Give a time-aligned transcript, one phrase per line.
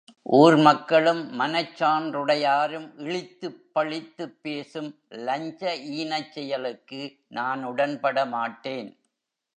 [0.33, 4.89] ஊர் மக்களும், மனச் சான்றுடையாரும் இழித்துப் பழித்துப் பேசும்
[5.21, 5.61] லஞ்ச
[5.97, 7.01] ஈனச் செயலுக்கு
[7.31, 8.91] நான் உடன்பட மாட்டேன்!